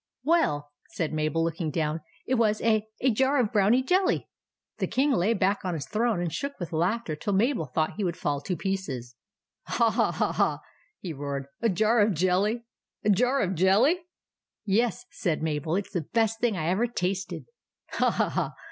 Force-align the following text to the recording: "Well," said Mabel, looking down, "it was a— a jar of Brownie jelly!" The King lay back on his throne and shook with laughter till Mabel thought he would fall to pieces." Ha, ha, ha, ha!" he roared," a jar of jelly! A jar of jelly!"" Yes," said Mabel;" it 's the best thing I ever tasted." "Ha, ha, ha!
"Well," 0.23 0.71
said 0.89 1.13
Mabel, 1.13 1.43
looking 1.43 1.69
down, 1.69 2.01
"it 2.25 2.33
was 2.33 2.59
a— 2.63 2.87
a 3.03 3.11
jar 3.11 3.39
of 3.39 3.53
Brownie 3.53 3.83
jelly!" 3.83 4.27
The 4.79 4.87
King 4.87 5.11
lay 5.11 5.35
back 5.35 5.63
on 5.63 5.75
his 5.75 5.85
throne 5.85 6.19
and 6.19 6.33
shook 6.33 6.59
with 6.59 6.73
laughter 6.73 7.15
till 7.15 7.33
Mabel 7.33 7.67
thought 7.67 7.93
he 7.97 8.03
would 8.03 8.17
fall 8.17 8.41
to 8.41 8.57
pieces." 8.57 9.15
Ha, 9.67 9.91
ha, 9.91 10.11
ha, 10.11 10.31
ha!" 10.31 10.59
he 11.03 11.13
roared," 11.13 11.45
a 11.61 11.69
jar 11.69 12.01
of 12.01 12.15
jelly! 12.15 12.65
A 13.03 13.11
jar 13.11 13.41
of 13.41 13.53
jelly!"" 13.53 13.99
Yes," 14.65 15.05
said 15.11 15.43
Mabel;" 15.43 15.75
it 15.75 15.85
's 15.85 15.91
the 15.93 16.01
best 16.01 16.39
thing 16.39 16.57
I 16.57 16.65
ever 16.69 16.87
tasted." 16.87 17.45
"Ha, 17.91 18.09
ha, 18.09 18.29
ha! 18.29 18.53